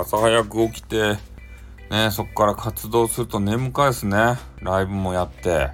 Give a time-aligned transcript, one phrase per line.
[0.00, 1.16] 朝早く起きて、
[1.90, 4.36] ね、そこから活動すると眠かいですね。
[4.60, 5.70] ライブもやって。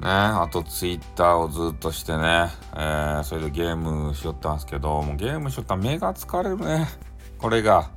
[0.00, 6.88] ね、あとツイッターをずっとしてね、えー、それでゲームしよったんですけど、もうゲームしよったら目が疲れるね。
[7.38, 7.90] これが。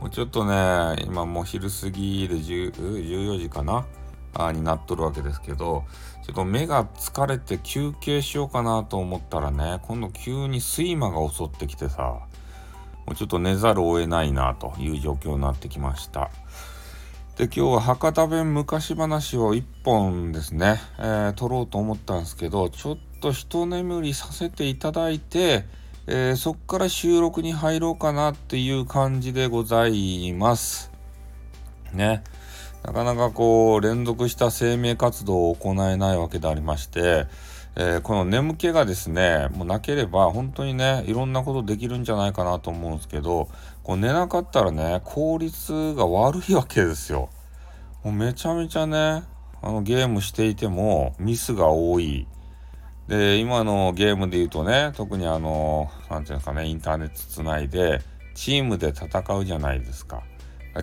[0.00, 3.86] もうちょっとね、今もう昼過ぎで10 14時かな
[4.34, 5.84] あになっとるわけですけど、
[6.24, 12.26] ちょっと目が疲れて休憩しようかなと思ったらね、今度急に睡魔が襲ってきてさ、
[13.06, 16.30] もうちょっと寝ざるを得ないなという状況になってきました。
[17.36, 25.64] で今日は博多弁昔話を1本ですね、えー、撮ろうと思ったんですけどちょっと一眠りさせていただいて、
[26.06, 30.92] えー、そっから収録に入ろうかなっていう感じでございます。
[31.92, 32.22] ね。
[32.84, 37.26] なかなかこう連続した生命活動を行えないわけでありまして、
[37.74, 43.48] えー、この眠気がですね、もうなければ本当にね、いろんなことできるんじゃないかなと思うんですけど、
[43.82, 47.30] こう寝なかったらね、効率が悪いわけですよ。
[48.04, 49.22] もうめちゃめちゃね、
[49.62, 52.26] あのゲームしていてもミスが多い。
[53.08, 58.02] で、今のゲームで言うとね、特にあの、なんていうのかね、インターネットつないで、
[58.34, 60.22] チームで戦うじゃないですか。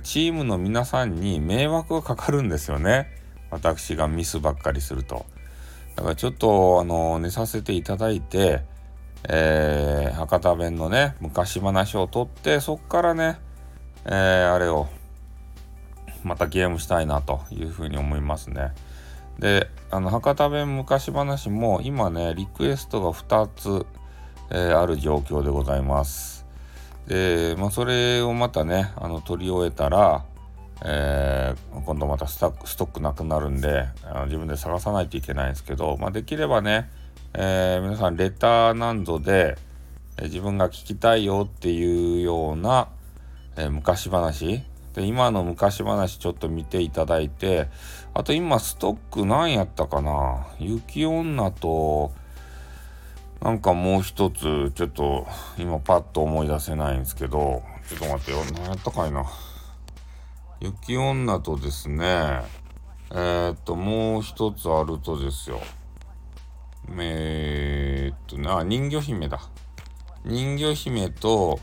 [0.03, 3.07] チームの皆さんに迷惑がかかるんですよね。
[3.51, 5.25] 私がミスばっかりすると。
[5.99, 8.61] だからちょっとあの寝させていただいて、
[9.27, 13.37] えー、博多弁のね昔話をとってそっからね、
[14.05, 14.87] えー、あれを
[16.23, 18.71] またゲームしたいなというふうに思いますね。
[19.39, 23.85] であの博多弁昔話も今ねリクエストが2つ、
[24.51, 26.45] えー、ある状況でございます。
[27.07, 30.23] で、まあ、それをまたねあの取り終えたら、
[30.83, 36.89] えー、今度またスタストックなくなるんであの自分で探さないといけないんですけど、まあ、できればね、
[37.33, 39.57] えー、皆さんレター難度で、
[40.17, 42.89] え、自分が聞きたいよっていうような、
[43.57, 44.63] え昔話。
[44.93, 47.67] で今の昔話ちょっと見ていただいて
[48.15, 50.47] あと今ストック何やったかな。
[50.59, 52.11] 雪女と
[53.41, 58.37] なんかもう一つちょっと今パッと思い出せないんですけどちょっと待ってよ。
[58.55, 59.25] 何やったかいな。
[60.61, 62.41] 雪女とですね、
[63.11, 65.61] えー、っと、もう一つあるとですよ。
[66.97, 69.39] えー、っとね、あ、人魚姫だ。
[70.25, 71.59] 人魚姫と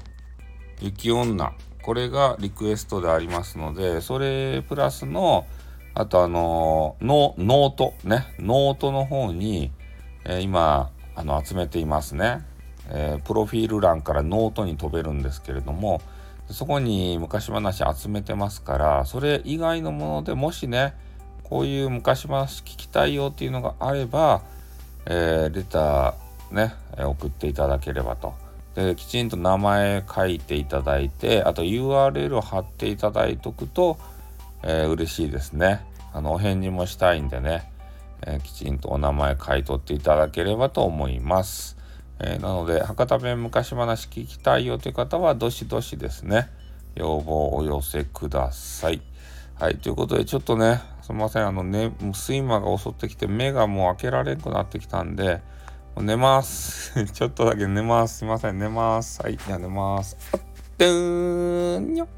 [0.81, 1.53] 雪女。
[1.83, 5.47] これがリクエストでありますので、それプラスの、
[5.93, 9.73] あとあの note、ね、ノートの方に、
[10.25, 12.47] えー、今、あの、集めていますね。
[12.89, 16.01] えー、プロフィール欄からノートに飛べるんですけれども、
[16.51, 20.95] そこに昔話集めてますからそれ以外のものでもしね
[21.43, 24.43] こういう昔話聞きたいよっていうのがあれば、
[25.07, 28.35] えー、レターね送っていただければと。
[28.75, 33.97] できちんと名前書いていただいてあと URL を貼っていただいとくと、
[34.63, 35.81] えー、嬉しいですね。
[36.13, 37.71] あのお返事もしたいんでね、
[38.27, 41.77] えー、きちんとお名前書いとっていただければと思います。
[42.19, 46.51] えー、なので博多弁昔話聞きたいよという方はどしどしですね。
[46.95, 49.03] 要望をお寄せください。
[49.59, 51.47] はい、ということでちょっとねすみません。
[51.47, 55.43] あのね睡魔が襲ってきて目がもう開けられんくなってきたんで
[55.97, 57.05] 寝ます。
[57.13, 58.19] ちょっとだけ寝ます。
[58.19, 58.59] すいません。
[58.59, 59.23] 寝ます。
[59.23, 60.17] はいじゃあ寝ます。
[60.33, 60.41] あっ
[60.79, 62.09] てーんにょ。